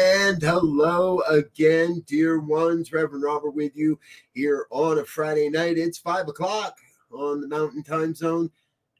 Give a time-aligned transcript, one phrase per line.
[0.00, 2.90] And hello again, dear ones.
[2.90, 3.98] Reverend Robert with you
[4.32, 5.76] here on a Friday night.
[5.76, 6.78] It's five o'clock
[7.12, 8.50] on the Mountain Time Zone.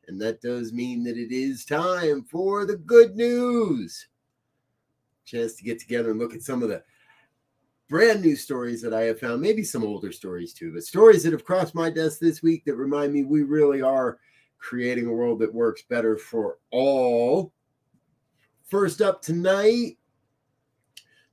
[0.08, 4.08] And that does mean that it is time for the good news.
[5.24, 6.82] Chance to get together and look at some of the
[7.88, 11.32] brand new stories that I have found, maybe some older stories too, but stories that
[11.32, 14.18] have crossed my desk this week that remind me we really are
[14.58, 17.54] creating a world that works better for all.
[18.66, 19.96] First up tonight,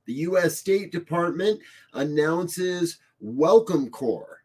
[0.08, 0.56] the U.S.
[0.56, 1.60] State Department
[1.92, 4.42] announces Welcome Corps.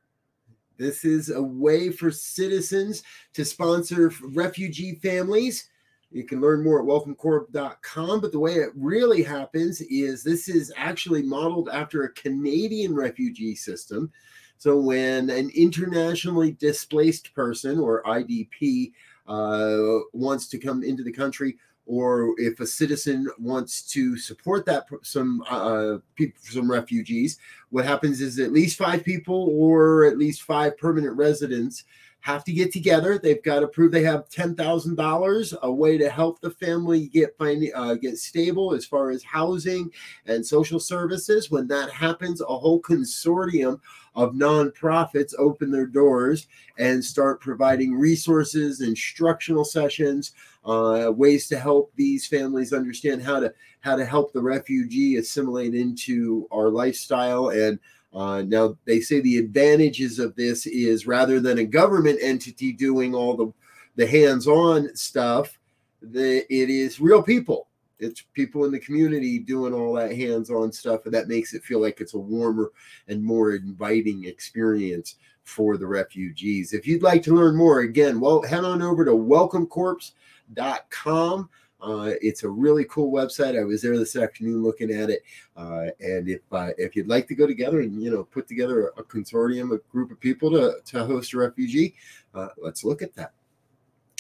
[0.78, 3.02] This is a way for citizens
[3.34, 5.70] to sponsor refugee families.
[6.12, 8.20] You can learn more at welcomecorps.com.
[8.20, 13.56] But the way it really happens is this is actually modeled after a Canadian refugee
[13.56, 14.12] system.
[14.58, 18.92] So when an internationally displaced person or IDP
[19.28, 24.86] uh, wants to come into the country, or if a citizen wants to support that
[25.02, 30.44] some uh, people, some refugees, what happens is at least five people or at least
[30.44, 31.84] five permanent residents
[32.24, 33.18] have to get together.
[33.18, 37.08] They've got to prove they have ten thousand dollars, a way to help the family
[37.08, 39.92] get find, uh, get stable as far as housing
[40.26, 41.52] and social services.
[41.52, 43.82] When that happens, a whole consortium
[44.16, 46.48] of nonprofits open their doors
[46.80, 50.32] and start providing resources, instructional sessions,
[50.64, 55.76] uh, ways to help these families understand how to how to help the refugee assimilate
[55.76, 57.80] into our lifestyle and
[58.14, 63.16] uh, now they say the advantages of this is rather than a government entity doing
[63.16, 63.52] all the
[63.96, 65.60] the hands-on stuff,
[66.02, 67.68] the it is real people.
[68.00, 71.80] It's people in the community doing all that hands-on stuff, and that makes it feel
[71.80, 72.72] like it's a warmer
[73.08, 76.74] and more inviting experience for the refugees.
[76.74, 81.50] If you'd like to learn more, again, well, head on over to welcomecorps.com.
[81.84, 83.60] Uh, it's a really cool website.
[83.60, 85.22] I was there this afternoon looking at it,
[85.58, 88.94] uh, and if uh, if you'd like to go together and you know put together
[88.98, 91.94] a, consortium, a group of people to to host a refugee,
[92.34, 93.34] uh, let's look at that.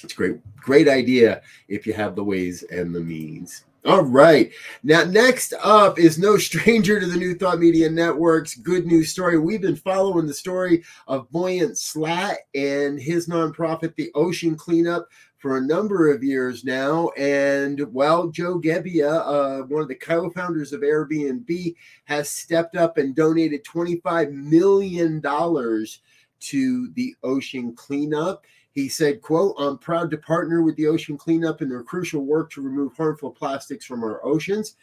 [0.03, 3.63] It's great, great idea if you have the ways and the means.
[3.85, 4.49] All right.
[4.83, 9.37] Now, next up is no stranger to the New Thought Media Network's good news story.
[9.37, 15.09] We've been following the story of Boyan Slat and his nonprofit, the Ocean Cleanup,
[15.43, 17.09] for a number of years now.
[17.17, 22.97] And well, Joe Gebbia, uh, one of the co founders of Airbnb, has stepped up
[22.97, 28.45] and donated $25 million to the Ocean Cleanup.
[28.71, 32.49] He said, quote, I'm proud to partner with the Ocean Cleanup in their crucial work
[32.51, 34.77] to remove harmful plastics from our oceans.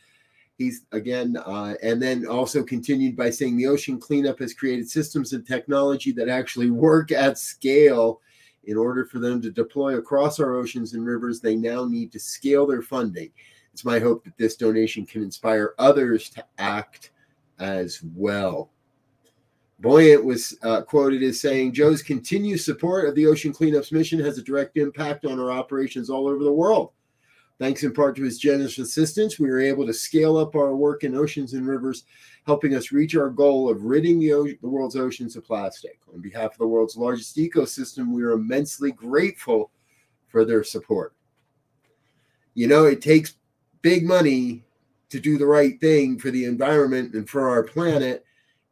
[0.58, 5.32] He's again, uh, and then also continued by saying the Ocean Cleanup has created systems
[5.32, 8.20] and technology that actually work at scale
[8.70, 12.20] in order for them to deploy across our oceans and rivers, they now need to
[12.20, 13.32] scale their funding.
[13.72, 17.10] It's my hope that this donation can inspire others to act
[17.58, 18.70] as well.
[19.82, 24.38] Boyan was uh, quoted as saying, Joe's continued support of the ocean cleanup's mission has
[24.38, 26.92] a direct impact on our operations all over the world.
[27.58, 31.02] Thanks in part to his generous assistance, we were able to scale up our work
[31.02, 32.04] in oceans and rivers,
[32.46, 35.98] helping us reach our goal of ridding the, o- the world's oceans of plastic.
[36.12, 39.70] On behalf of the world's largest ecosystem, we are immensely grateful
[40.28, 41.14] for their support.
[42.54, 43.36] You know, it takes
[43.82, 44.64] big money
[45.10, 48.24] to do the right thing for the environment and for our planet.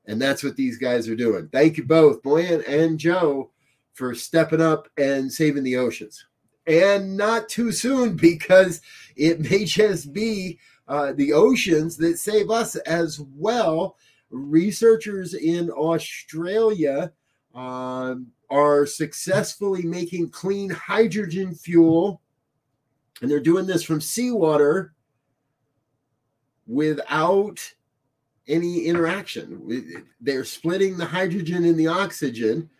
[0.06, 1.48] And that's what these guys are doing.
[1.48, 3.50] Thank you both, Boyan and Joe,
[3.92, 6.24] for stepping up and saving the oceans
[6.68, 8.80] and not too soon because
[9.16, 10.58] it may just be
[10.88, 13.96] uh, the oceans that save us as well.
[14.30, 17.12] Researchers in Australia
[17.54, 22.20] um, are successfully making clean hydrogen fuel,
[23.20, 24.94] and they're doing this from seawater
[26.66, 27.74] without
[28.46, 30.04] any interaction.
[30.20, 32.70] They're splitting the hydrogen and the oxygen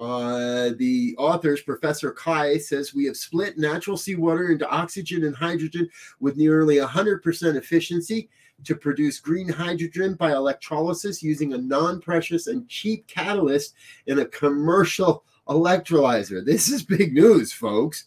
[0.00, 5.88] uh, the authors, Professor Kai, says we have split natural seawater into oxygen and hydrogen
[6.20, 8.28] with nearly 100% efficiency
[8.64, 13.74] to produce green hydrogen by electrolysis using a non precious and cheap catalyst
[14.06, 16.44] in a commercial electrolyzer.
[16.44, 18.06] This is big news, folks.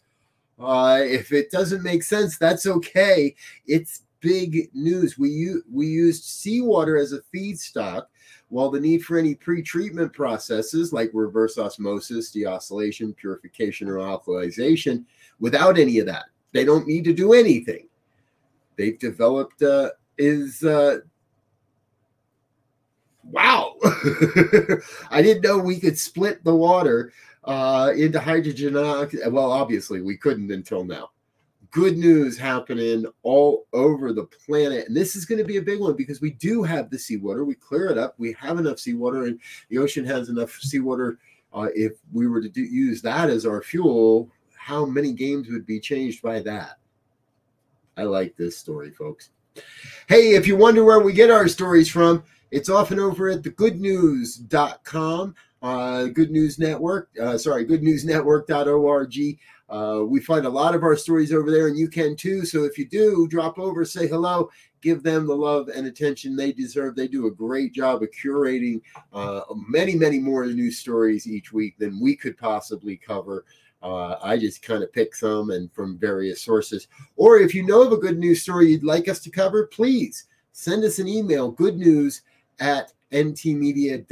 [0.60, 3.36] Uh, if it doesn't make sense, that's okay.
[3.66, 5.18] It's big news.
[5.18, 8.06] We, u- we used seawater as a feedstock
[8.52, 15.06] while the need for any pre-treatment processes like reverse osmosis, desalination, purification, or alkalization,
[15.40, 17.88] without any of that, they don't need to do anything.
[18.76, 21.00] They've developed uh, is uh,
[23.24, 23.76] wow.
[25.10, 27.14] I didn't know we could split the water
[27.46, 28.74] uh, into hydrogen.
[28.74, 31.12] Well, obviously we couldn't until now,
[31.72, 34.88] good news happening all over the planet.
[34.88, 37.46] And this is going to be a big one because we do have the seawater.
[37.46, 38.16] We clear it up.
[38.18, 39.40] We have enough seawater, and
[39.70, 41.18] the ocean has enough seawater.
[41.54, 45.66] Uh, if we were to do, use that as our fuel, how many games would
[45.66, 46.78] be changed by that?
[47.98, 49.32] I like this story, folks.
[50.08, 55.36] Hey, if you wonder where we get our stories from, it's often over at thegoodnews.com,
[55.62, 59.40] uh, Good News Network, uh, sorry, goodnewsnetwork.org.
[59.72, 62.46] Uh, we find a lot of our stories over there, and you can too.
[62.46, 64.50] So if you do, drop over, say hello,
[64.82, 66.96] give them the love and attention they deserve.
[66.96, 68.82] They do a great job of curating
[69.14, 73.46] uh, many, many more news stories each week than we could possibly cover.
[73.82, 76.88] Uh, I just kind of pick some and from various sources.
[77.16, 80.26] Or if you know of a good news story you'd like us to cover, please
[80.52, 82.24] send us an email, good news
[82.60, 84.06] at ntmedia.org.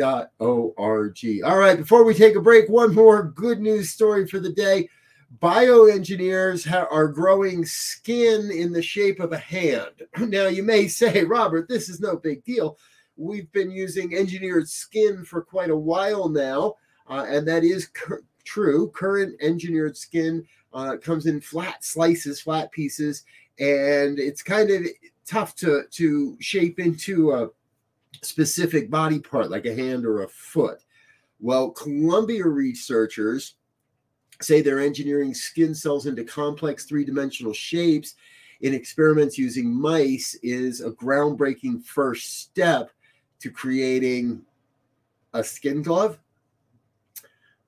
[1.45, 4.89] All right, before we take a break, one more good news story for the day
[5.37, 10.03] bioengineers ha- are growing skin in the shape of a hand.
[10.17, 12.77] Now, you may say, Robert, this is no big deal.
[13.15, 16.75] We've been using engineered skin for quite a while now,
[17.07, 18.89] uh, and that is cur- true.
[18.89, 23.23] Current engineered skin uh, comes in flat slices, flat pieces,
[23.59, 24.87] and it's kind of
[25.27, 27.49] tough to, to shape into a
[28.21, 30.83] specific body part like a hand or a foot.
[31.39, 33.55] Well, Columbia researchers
[34.41, 38.15] say they're engineering skin cells into complex three dimensional shapes
[38.61, 42.91] in experiments using mice is a groundbreaking first step
[43.39, 44.41] to creating
[45.33, 46.19] a skin glove.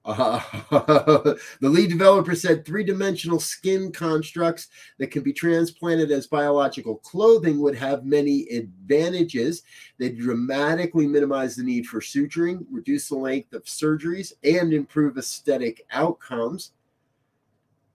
[0.03, 4.67] Uh, the lead developer said three dimensional skin constructs
[4.97, 9.61] that can be transplanted as biological clothing would have many advantages.
[9.99, 15.85] They dramatically minimize the need for suturing, reduce the length of surgeries, and improve aesthetic
[15.91, 16.71] outcomes.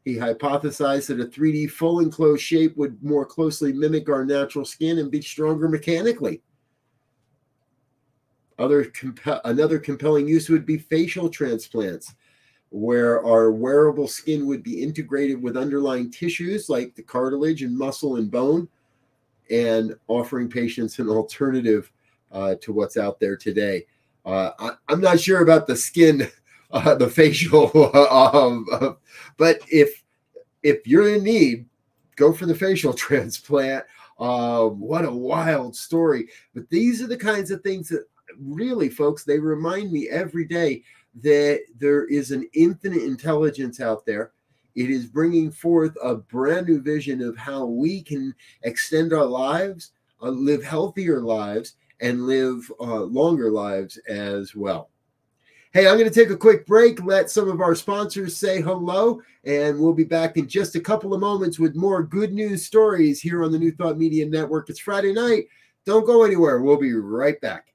[0.05, 4.99] He hypothesized that a 3D full enclosed shape would more closely mimic our natural skin
[4.99, 6.43] and be stronger mechanically.
[8.59, 8.91] Other
[9.45, 12.15] another compelling use would be facial transplants,
[12.71, 18.17] where our wearable skin would be integrated with underlying tissues like the cartilage and muscle
[18.17, 18.69] and bone,
[19.51, 21.93] and offering patients an alternative
[22.33, 23.85] uh, to what's out there today.
[24.25, 26.29] Uh, I, am not sure about the skin,
[26.71, 28.67] uh, the facial, um,
[29.37, 30.03] but if
[30.63, 31.67] if you're in need,
[32.17, 33.85] go for the facial transplant.
[34.19, 36.29] Um, what a wild story!
[36.55, 38.07] But these are the kinds of things that
[38.41, 40.83] really, folks, they remind me every day
[41.23, 44.33] that there is an infinite intelligence out there.
[44.75, 49.93] It is bringing forth a brand new vision of how we can extend our lives,
[50.23, 54.91] uh, live healthier lives, and live uh, longer lives as well.
[55.73, 59.21] Hey, I'm going to take a quick break, let some of our sponsors say hello,
[59.45, 63.21] and we'll be back in just a couple of moments with more good news stories
[63.21, 64.71] here on the New Thought Media Network.
[64.71, 65.45] It's Friday night.
[65.85, 66.61] Don't go anywhere.
[66.61, 67.73] We'll be right back.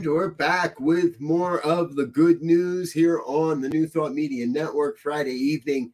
[0.00, 5.34] Back with more of the good news here on the New Thought Media Network Friday
[5.34, 5.92] evening.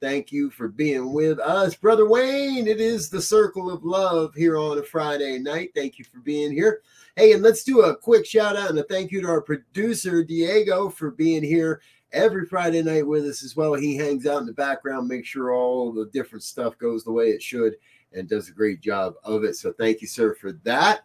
[0.00, 2.66] Thank you for being with us, Brother Wayne.
[2.66, 5.72] It is the circle of love here on a Friday night.
[5.74, 6.80] Thank you for being here.
[7.16, 10.24] Hey, and let's do a quick shout out and a thank you to our producer,
[10.24, 11.82] Diego, for being here
[12.12, 13.74] every Friday night with us as well.
[13.74, 17.26] He hangs out in the background, makes sure all the different stuff goes the way
[17.26, 17.74] it should
[18.14, 19.56] and does a great job of it.
[19.56, 21.02] So thank you, sir, for that.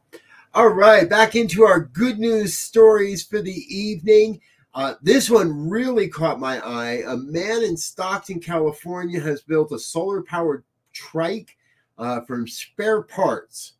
[0.55, 4.41] All right, back into our good news stories for the evening.
[4.73, 7.03] Uh, this one really caught my eye.
[7.05, 11.55] A man in Stockton, California has built a solar powered trike
[11.99, 13.73] uh, from spare parts.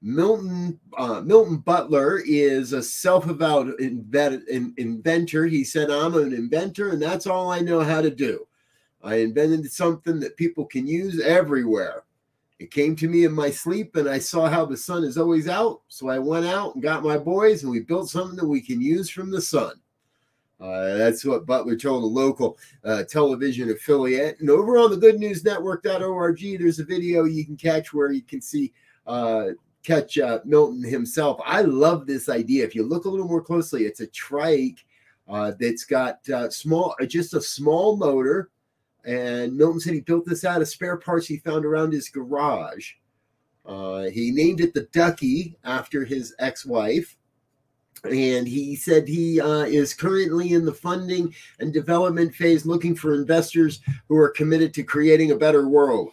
[0.00, 5.46] Milton uh, Milton Butler is a self-avowed inventor.
[5.46, 8.46] He said, "I'm an inventor, and that's all I know how to do.
[9.02, 12.04] I invented something that people can use everywhere.
[12.62, 15.48] It came to me in my sleep, and I saw how the sun is always
[15.48, 15.80] out.
[15.88, 18.80] So I went out and got my boys, and we built something that we can
[18.80, 19.72] use from the sun.
[20.60, 24.38] Uh, that's what Butler told a local uh, television affiliate.
[24.38, 28.72] And over on the goodnewsnetwork.org, there's a video you can catch where you can see
[29.08, 29.46] uh,
[29.82, 31.40] catch uh, Milton himself.
[31.44, 32.64] I love this idea.
[32.64, 34.84] If you look a little more closely, it's a trike
[35.26, 38.50] uh, that's got uh, small, just a small motor
[39.04, 42.92] and Milton said he built this out of spare parts he found around his garage.
[43.64, 47.16] Uh, he named it the Ducky after his ex wife.
[48.04, 53.14] And he said he uh, is currently in the funding and development phase looking for
[53.14, 56.10] investors who are committed to creating a better world.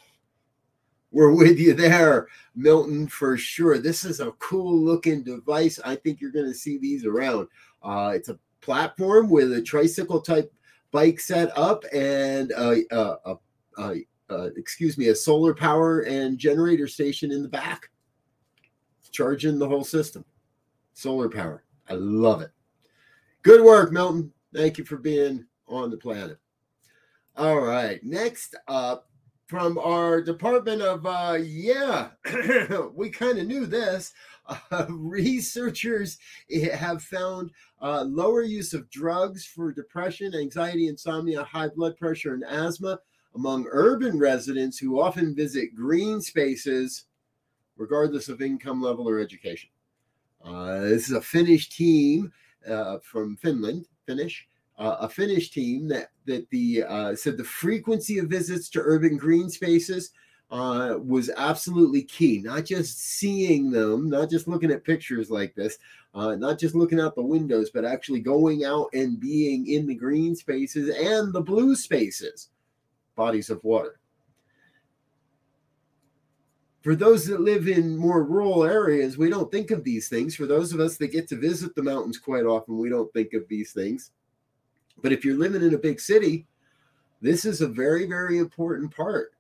[1.12, 3.80] We're with you there, Milton, for sure.
[3.80, 5.80] This is a cool looking device.
[5.84, 7.48] I think you're going to see these around.
[7.82, 10.54] Uh, it's a platform with a tricycle type
[10.92, 13.36] bike set up and a, a,
[13.78, 13.96] a,
[14.56, 17.90] excuse me, a solar power and generator station in the back,
[19.12, 20.24] charging the whole system.
[20.94, 21.64] Solar power.
[21.90, 22.52] I love it.
[23.42, 24.32] Good work, Milton.
[24.54, 26.38] Thank you for being on the planet.
[27.36, 28.04] All right.
[28.04, 29.10] Next up
[29.48, 32.10] from our Department of, uh, yeah,
[32.94, 34.14] we kind of knew this.
[34.50, 36.18] Uh, researchers
[36.74, 37.52] have found
[37.82, 43.00] uh, lower use of drugs for depression, anxiety, insomnia, high blood pressure, and asthma
[43.36, 47.06] among urban residents who often visit green spaces,
[47.78, 49.70] regardless of income level or education.
[50.44, 52.32] Uh, this is a Finnish team
[52.68, 58.18] uh, from Finland, Finnish, uh, a Finnish team that that the uh, said the frequency
[58.18, 60.12] of visits to urban green spaces
[60.52, 62.42] uh, was absolutely key.
[62.44, 65.78] Not just seeing them, not just looking at pictures like this,
[66.16, 69.96] uh, not just looking out the windows, but actually going out and being in the
[69.96, 72.50] green spaces and the blue spaces,
[73.16, 74.00] bodies of water.
[76.82, 80.36] For those that live in more rural areas, we don't think of these things.
[80.36, 83.34] For those of us that get to visit the mountains quite often, we don't think
[83.34, 84.12] of these things.
[85.02, 86.48] But if you're living in a big city,
[87.22, 89.34] this is a very, very important part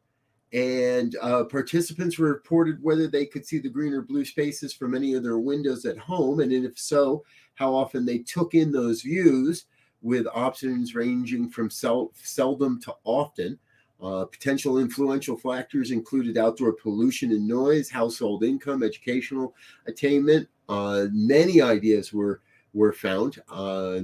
[0.51, 5.13] and uh, participants reported whether they could see the green or blue spaces from any
[5.13, 7.23] of their windows at home, and if so,
[7.55, 9.65] how often they took in those views,
[10.01, 13.59] with options ranging from sel- seldom to often.
[14.01, 19.53] Uh, potential influential factors included outdoor pollution and noise, household income, educational
[19.87, 20.47] attainment.
[20.69, 22.41] Uh, many ideas were
[22.73, 23.99] were found, uh,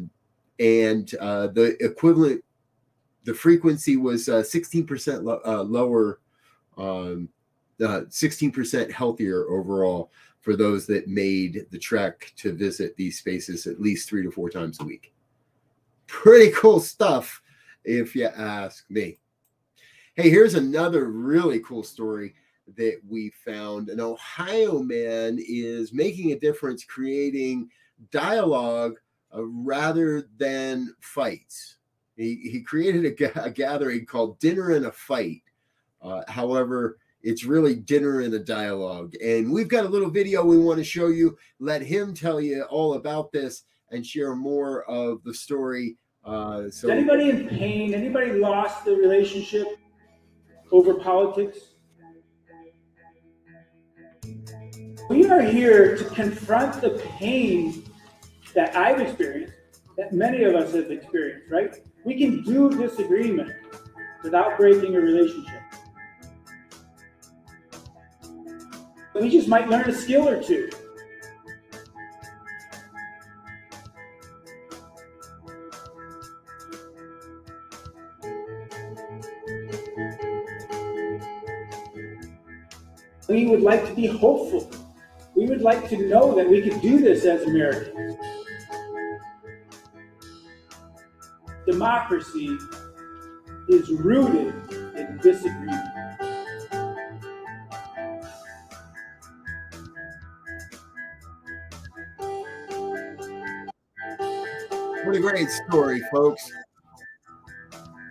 [0.60, 2.44] and uh, the equivalent,
[3.24, 6.20] the frequency was 16% uh, lo- lower
[6.78, 7.30] um,
[7.84, 13.82] uh, 16% healthier overall for those that made the trek to visit these spaces at
[13.82, 15.14] least three to four times a week.
[16.08, 17.42] Pretty cool stuff,
[17.84, 19.18] if you ask me.
[20.14, 22.36] Hey, here's another really cool story
[22.78, 23.90] that we found.
[23.90, 27.70] An Ohio man is making a difference creating
[28.12, 29.00] dialogue
[29.36, 31.78] uh, rather than fights.
[32.16, 35.42] He, he created a, a gathering called Dinner and a Fight
[36.06, 39.16] uh, however, it's really dinner and a dialogue.
[39.24, 41.36] And we've got a little video we want to show you.
[41.60, 45.98] Let him tell you all about this and share more of the story.
[46.24, 47.94] Uh, so, Is anybody in pain?
[47.94, 49.68] Anybody lost the relationship
[50.72, 51.60] over politics?
[55.10, 57.84] We are here to confront the pain
[58.56, 59.54] that I've experienced,
[59.98, 61.76] that many of us have experienced, right?
[62.04, 63.52] We can do disagreement
[64.24, 65.62] without breaking a relationship.
[69.16, 70.70] We just might learn a skill or two.
[83.30, 84.70] We would like to be hopeful.
[85.34, 88.18] We would like to know that we could do this as Americans.
[91.66, 92.58] Democracy
[93.70, 95.95] is rooted in disagreement.
[105.26, 106.52] Great story, folks.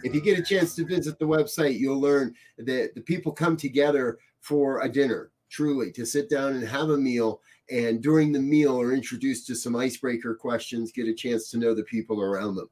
[0.03, 3.57] If you get a chance to visit the website, you'll learn that the people come
[3.57, 7.41] together for a dinner, truly, to sit down and have a meal.
[7.71, 11.73] And during the meal, are introduced to some icebreaker questions, get a chance to know
[11.73, 12.69] the people around them.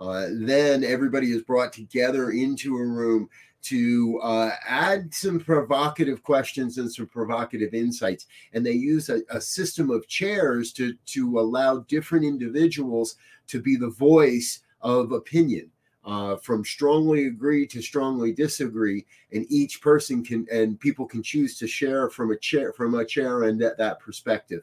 [0.00, 3.28] Uh, then everybody is brought together into a room
[3.64, 8.26] to uh, add some provocative questions and some provocative insights.
[8.52, 13.16] And they use a, a, system of chairs to, to allow different individuals
[13.46, 15.70] to be the voice of opinion.
[16.06, 21.56] Uh, from strongly agree to strongly disagree, and each person can and people can choose
[21.56, 24.60] to share from a chair from a chair and that, that perspective.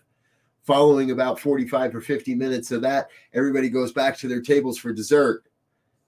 [0.62, 4.93] Following about 45 or 50 minutes of that, everybody goes back to their tables for
[4.93, 5.43] dessert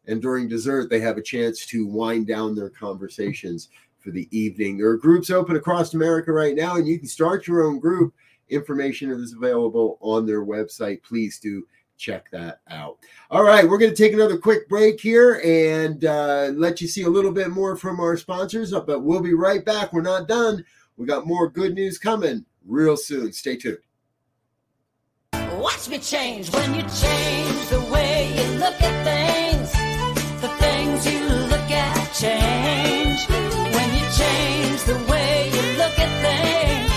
[0.08, 3.70] and during dessert, they have a chance to wind down their conversations
[4.00, 4.78] for the evening.
[4.78, 8.14] There are groups open across America right now, and you can start your own group.
[8.50, 11.02] Information is available on their website.
[11.04, 11.66] Please do
[11.98, 12.98] check that out.
[13.32, 17.04] All right, we're going to take another quick break here and uh, let you see
[17.04, 19.94] a little bit more from our sponsors, but we'll be right back.
[19.94, 20.66] We're not done.
[20.98, 23.32] We got more good news coming real soon.
[23.32, 23.78] Stay tuned.
[25.34, 29.23] Watch me change when you change the way you look at things
[30.84, 33.28] things you look at change
[33.76, 36.93] when you change the way you look at things.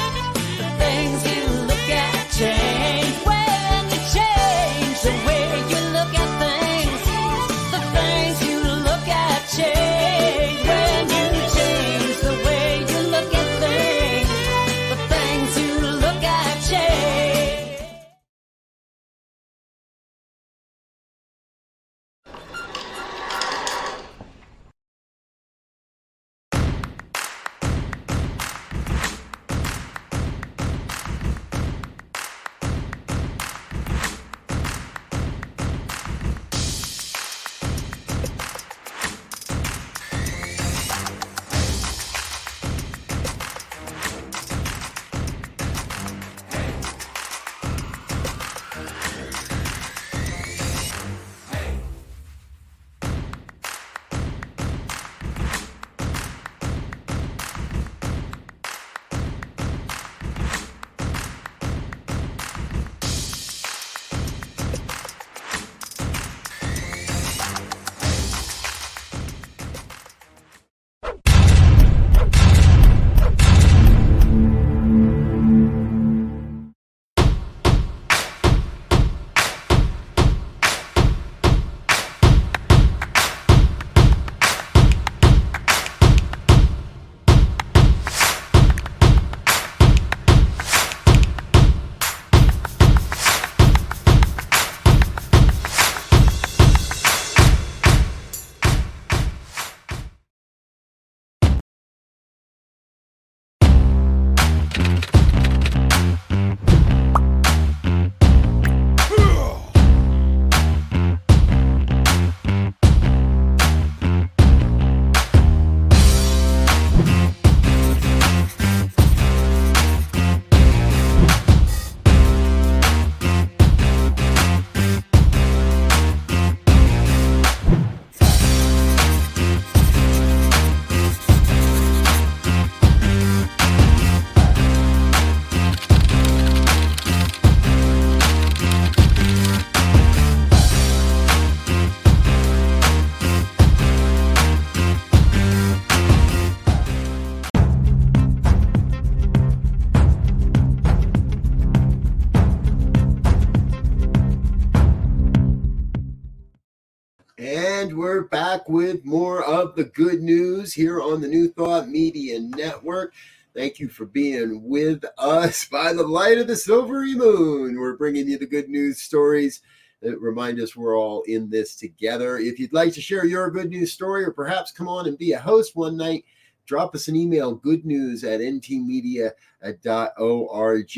[157.97, 163.15] We're back with more of the good news here on the New Thought Media Network.
[163.55, 167.81] Thank you for being with us by the light of the silvery moon.
[167.81, 169.63] We're bringing you the good news stories
[170.03, 172.37] that remind us we're all in this together.
[172.37, 175.33] If you'd like to share your good news story or perhaps come on and be
[175.33, 176.27] a host one night,
[176.67, 179.33] drop us an email good news at ntmedia.org.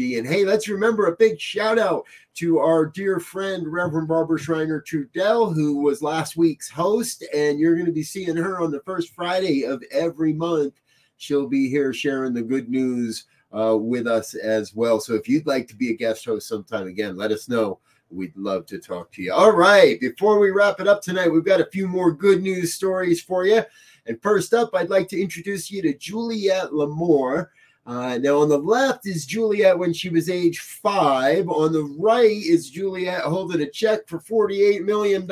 [0.01, 2.05] And hey, let's remember a big shout out
[2.35, 7.25] to our dear friend, Reverend Barbara Schreiner Trudell, who was last week's host.
[7.35, 10.75] And you're going to be seeing her on the first Friday of every month.
[11.17, 15.01] She'll be here sharing the good news uh, with us as well.
[15.01, 17.81] So if you'd like to be a guest host sometime again, let us know.
[18.11, 19.33] We'd love to talk to you.
[19.35, 20.01] All right.
[20.01, 23.45] Before we wrap it up tonight, we've got a few more good news stories for
[23.45, 23.63] you.
[24.07, 27.49] And first up, I'd like to introduce you to Juliette Lamour.
[27.85, 31.49] Uh, now, on the left is Juliette when she was age five.
[31.49, 35.27] On the right is Juliette holding a check for $48 million.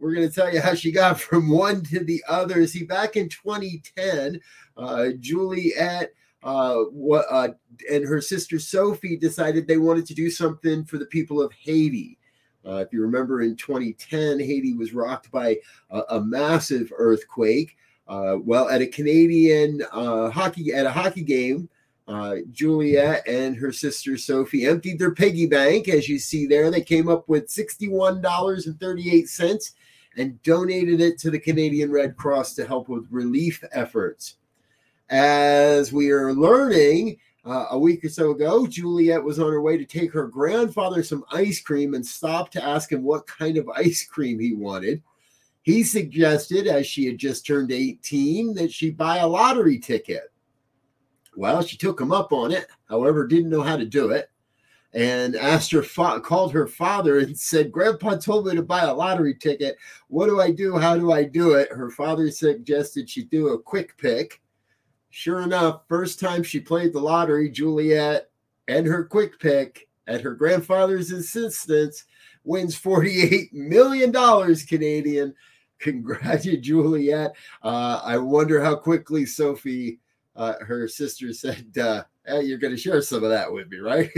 [0.00, 2.66] we're going to tell you how she got from one to the other.
[2.66, 4.40] See, back in 2010,
[4.76, 6.12] uh, Juliet
[6.42, 7.48] uh, what, uh,
[7.90, 12.18] and her sister Sophie decided they wanted to do something for the people of Haiti.
[12.66, 15.58] Uh, if you remember, in 2010, Haiti was rocked by
[15.90, 17.76] a, a massive earthquake.
[18.08, 21.68] Uh, well, at a Canadian uh, hockey at a hockey game,
[22.08, 26.70] uh, Juliet and her sister Sophie emptied their piggy bank, as you see there.
[26.70, 29.72] They came up with $61.38
[30.16, 34.36] and donated it to the Canadian Red Cross to help with relief efforts.
[35.10, 39.76] As we are learning, uh, a week or so ago, Juliet was on her way
[39.76, 43.68] to take her grandfather some ice cream and stopped to ask him what kind of
[43.70, 45.02] ice cream he wanted.
[45.62, 50.32] He suggested, as she had just turned 18, that she buy a lottery ticket.
[51.36, 54.28] Well, she took him up on it, however, didn't know how to do it,
[54.92, 58.94] and asked her, fa- called her father and said, Grandpa told me to buy a
[58.94, 59.76] lottery ticket.
[60.08, 60.76] What do I do?
[60.76, 61.72] How do I do it?
[61.72, 64.42] Her father suggested she do a quick pick.
[65.14, 68.30] Sure enough, first time she played the lottery, Juliet
[68.66, 72.04] and her quick pick at her grandfather's insistence
[72.44, 74.10] wins $48 million
[74.66, 75.34] Canadian.
[75.80, 77.32] Congratulations, Juliet.
[77.62, 80.00] Uh, I wonder how quickly Sophie
[80.34, 83.78] uh, her sister said, uh, hey, "You're going to share some of that with me,
[83.80, 84.08] right?"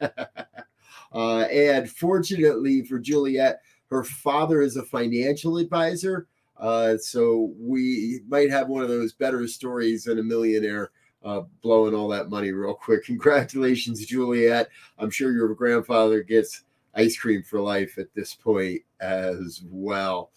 [1.12, 6.28] uh, and fortunately for Juliet, her father is a financial advisor,
[6.58, 10.90] uh, so we might have one of those better stories than a millionaire.
[11.24, 13.04] Uh, blowing all that money real quick.
[13.06, 14.68] Congratulations, Juliet.
[14.98, 16.62] I'm sure your grandfather gets
[16.94, 20.30] ice cream for life at this point as well.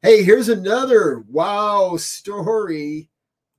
[0.00, 3.10] Hey, here's another wow story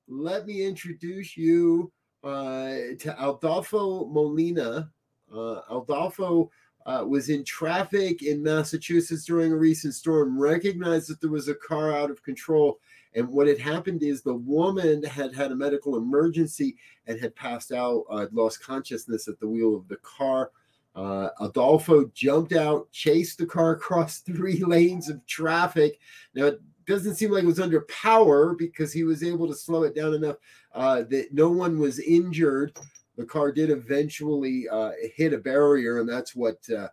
[0.08, 1.92] let me introduce you
[2.24, 4.92] uh, to Adolfo Molina.
[5.34, 6.52] Uh, Adolfo
[6.86, 11.56] uh, was in traffic in Massachusetts during a recent storm, recognized that there was a
[11.56, 12.80] car out of control.
[13.16, 16.76] And what had happened is the woman had had a medical emergency
[17.08, 20.52] and had passed out, uh, lost consciousness at the wheel of the car.
[20.96, 26.00] Uh, Adolfo jumped out, chased the car across three lanes of traffic.
[26.34, 29.84] Now, it doesn't seem like it was under power because he was able to slow
[29.84, 30.36] it down enough
[30.74, 32.78] uh, that no one was injured.
[33.16, 36.88] The car did eventually uh, hit a barrier, and that's what uh,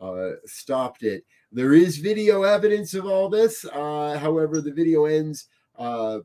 [0.00, 1.24] uh stopped it.
[1.50, 3.64] There is video evidence of all this.
[3.64, 6.20] Uh, however, the video ends, uh,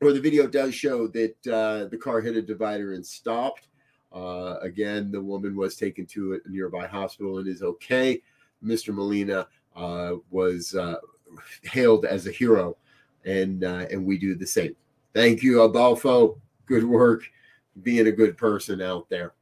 [0.00, 3.68] or the video does show that the car hit a divider and stopped.
[4.12, 8.22] again, the woman was taken to a nearby hospital and is okay.
[8.62, 8.94] Mr.
[8.94, 9.46] Molina
[10.30, 10.76] was
[11.62, 12.76] hailed as a hero,
[13.24, 14.74] and and we do the same.
[15.14, 16.40] Thank you, Adolfo.
[16.66, 17.24] Good work,
[17.82, 19.34] being a good person out there.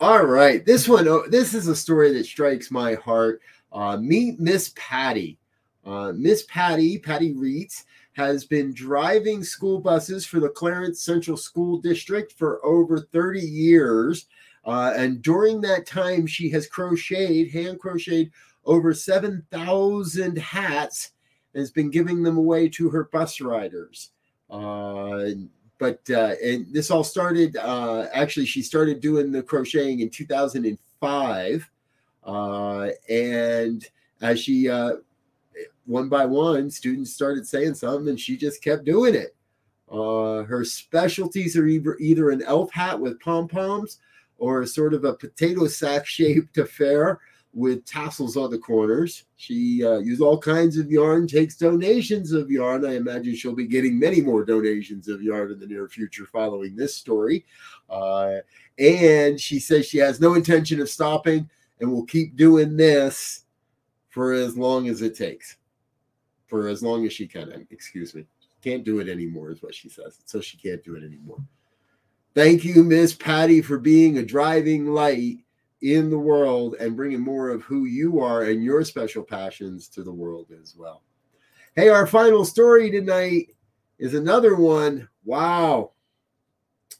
[0.00, 3.40] All right, this one, this is a story that strikes my heart.
[3.72, 5.38] Uh, meet Miss Patty.
[5.84, 11.78] Uh, Miss Patty, Patty Reitz, has been driving school buses for the Clarence Central School
[11.78, 14.26] District for over 30 years.
[14.64, 18.30] Uh, and during that time, she has crocheted, hand crocheted
[18.64, 21.12] over 7,000 hats
[21.54, 24.10] and has been giving them away to her bus riders.
[24.50, 25.30] Uh,
[25.80, 31.70] but uh, and this all started uh, actually she started doing the crocheting in 2005
[32.24, 33.86] uh, and
[34.20, 34.92] as she uh,
[35.90, 39.34] one by one students started saying something and she just kept doing it.
[39.90, 43.98] Uh, her specialties are either, either an elf hat with pom poms
[44.38, 47.18] or sort of a potato sack shaped affair
[47.52, 49.24] with tassels on the corners.
[49.36, 52.86] She uh, uses all kinds of yarn, takes donations of yarn.
[52.86, 56.76] I imagine she'll be getting many more donations of yarn in the near future following
[56.76, 57.44] this story.
[57.88, 58.36] Uh,
[58.78, 61.48] and she says she has no intention of stopping
[61.80, 63.44] and will keep doing this
[64.10, 65.56] for as long as it takes,
[66.46, 67.66] for as long as she can.
[67.70, 68.26] Excuse me.
[68.62, 70.18] Can't do it anymore, is what she says.
[70.26, 71.38] So she can't do it anymore.
[72.34, 75.38] Thank you, Miss Patty, for being a driving light
[75.82, 80.02] in the world and bringing more of who you are and your special passions to
[80.02, 81.02] the world as well.
[81.74, 83.54] Hey, our final story tonight
[83.98, 85.08] is another one.
[85.24, 85.92] Wow.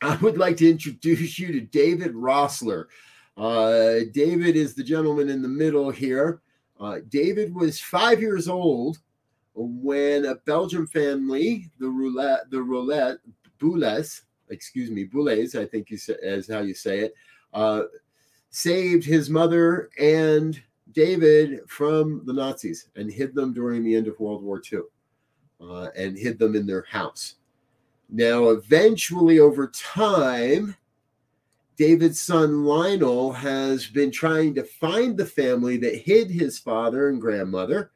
[0.03, 2.87] I would like to introduce you to David Rossler.
[3.37, 6.40] Uh, David is the gentleman in the middle here.
[6.79, 8.99] Uh, David was five years old
[9.55, 13.19] when a Belgian family, the roulette, the roulette,
[13.59, 17.14] Boules, excuse me, Boules, I think you say, is how you say it,
[17.53, 17.83] uh,
[18.50, 20.60] saved his mother and
[20.92, 24.80] David from the Nazis and hid them during the end of World War II
[25.60, 27.36] uh, and hid them in their house.
[28.08, 30.74] Now, eventually, over time,
[31.76, 37.20] David's son Lionel has been trying to find the family that hid his father and
[37.20, 37.92] grandmother.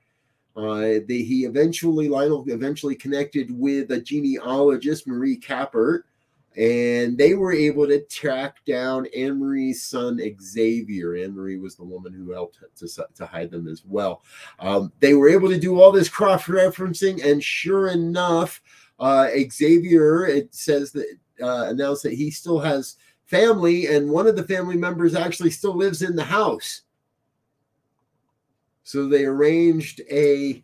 [0.57, 6.03] Uh, he eventually, Lionel eventually connected with a genealogist, Marie Kappert,
[6.57, 11.17] and they were able to track down Anne Marie's son Xavier.
[11.17, 14.23] Anne Marie was the woman who helped to, to hide them as well.
[14.61, 18.63] Um, they were able to do all this cross referencing, and sure enough,
[19.01, 21.07] uh, Xavier it says that
[21.43, 25.75] uh, announced that he still has family, and one of the family members actually still
[25.75, 26.83] lives in the house.
[28.85, 30.63] So they arranged a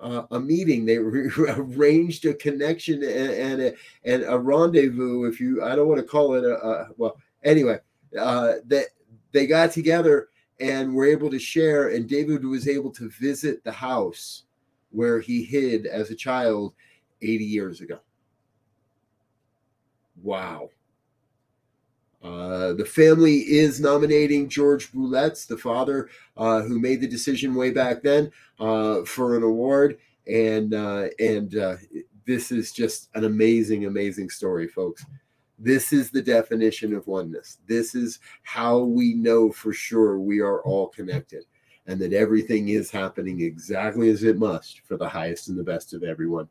[0.00, 0.84] uh, a meeting.
[0.84, 5.24] They arranged a connection and, and, a, and a rendezvous.
[5.24, 7.16] If you, I don't want to call it a, a well.
[7.44, 7.78] Anyway,
[8.18, 8.86] uh, that
[9.32, 10.28] they got together
[10.60, 11.88] and were able to share.
[11.88, 14.44] And David was able to visit the house
[14.90, 16.74] where he hid as a child
[17.22, 17.98] 80 years ago.
[20.22, 20.70] Wow.
[22.22, 27.70] Uh, the family is nominating George Bouletz, the father uh, who made the decision way
[27.70, 29.98] back then, uh, for an award.
[30.26, 31.76] And uh, and uh,
[32.26, 35.04] this is just an amazing, amazing story, folks.
[35.58, 37.58] This is the definition of oneness.
[37.66, 41.44] This is how we know for sure we are all connected
[41.86, 45.94] and that everything is happening exactly as it must for the highest and the best
[45.94, 46.46] of everyone.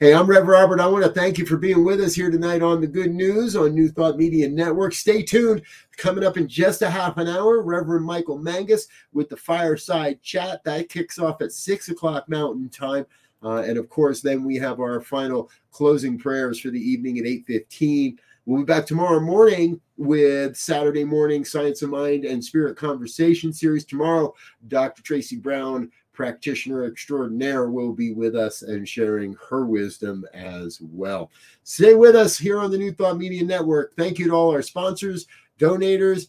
[0.00, 0.80] Hey, I'm Rev Robert.
[0.80, 3.54] I want to thank you for being with us here tonight on the Good News
[3.56, 4.94] on New Thought Media Network.
[4.94, 5.62] Stay tuned.
[5.96, 10.64] Coming up in just a half an hour, Reverend Michael Mangus with the fireside chat.
[10.64, 13.06] That kicks off at six o'clock Mountain Time.
[13.42, 17.26] Uh, and of course, then we have our final closing prayers for the evening at
[17.26, 18.18] 8:15.
[18.44, 23.84] We'll be back tomorrow morning with Saturday morning Science of Mind and Spirit Conversation series.
[23.84, 24.34] Tomorrow,
[24.66, 25.02] Dr.
[25.02, 31.30] Tracy Brown practitioner extraordinaire will be with us and sharing her wisdom as well.
[31.62, 33.94] Stay with us here on the New Thought Media Network.
[33.96, 35.26] Thank you to all our sponsors,
[35.58, 36.28] donators,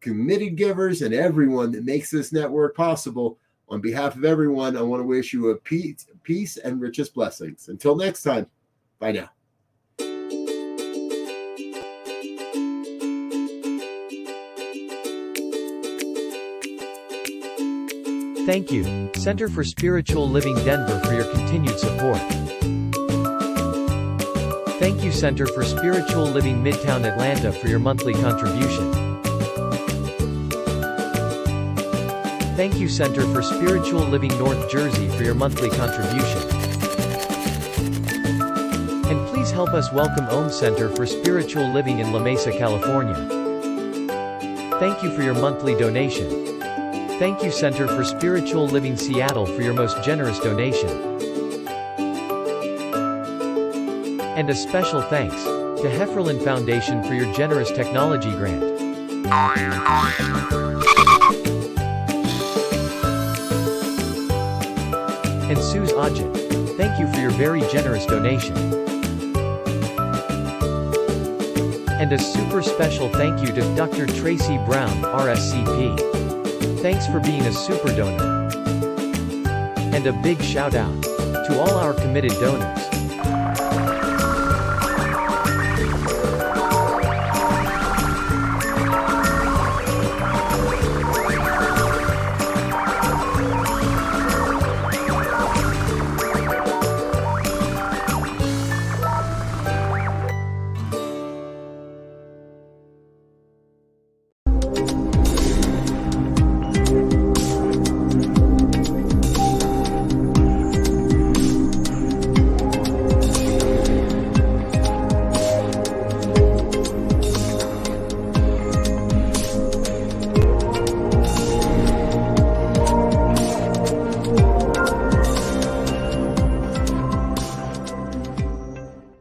[0.00, 3.38] committed givers, and everyone that makes this network possible.
[3.68, 7.68] On behalf of everyone, I want to wish you a peace, peace and richest blessings.
[7.68, 8.46] Until next time,
[8.98, 9.30] bye now.
[18.46, 22.18] Thank you, Center for Spiritual Living Denver for your continued support.
[24.80, 28.90] Thank you Center for Spiritual Living Midtown Atlanta for your monthly contribution.
[32.56, 36.40] Thank you Center for Spiritual Living North Jersey for your monthly contribution.
[39.06, 43.16] And please help us welcome Om Center for Spiritual Living in La Mesa, California.
[44.80, 46.59] Thank you for your monthly donation.
[47.20, 50.88] Thank you Center for Spiritual Living Seattle for your most generous donation.
[54.38, 58.62] And a special thanks to Hefferlin Foundation for your generous technology grant.
[65.44, 68.56] And Suze Ajit, thank you for your very generous donation.
[72.00, 74.06] And a super special thank you to Dr.
[74.06, 76.39] Tracy Brown, RSCP.
[76.78, 78.48] Thanks for being a super donor.
[79.94, 82.89] And a big shout out to all our committed donors.